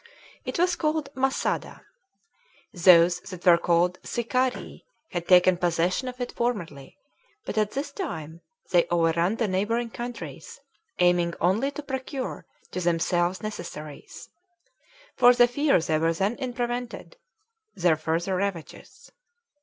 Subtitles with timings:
[0.45, 1.83] It was called Masada.
[2.73, 6.97] Those that were called Sicarii had taken possession of it formerly,
[7.45, 8.41] but at this time
[8.71, 10.59] they overran the neighboring countries,
[10.97, 14.29] aiming only to procure to themselves necessaries;
[15.17, 17.17] for the fear they were then in prevented
[17.75, 19.11] their further ravages.